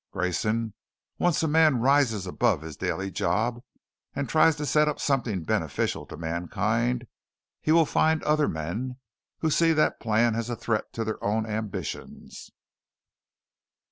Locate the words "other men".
8.23-8.97